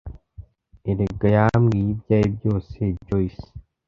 [0.89, 3.45] erega yambwiye ibyawe byose joyce.